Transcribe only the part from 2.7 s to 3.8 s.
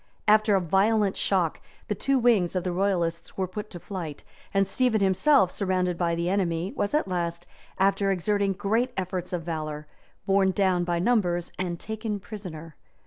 royalists were put to